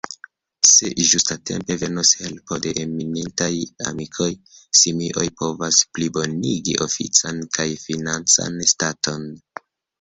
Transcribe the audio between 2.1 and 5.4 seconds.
helpo de eminentaj amikoj, Simioj